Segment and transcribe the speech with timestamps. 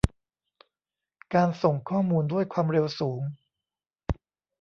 [1.33, 3.21] การส่งข้อมูลด้วยความเร็วสูง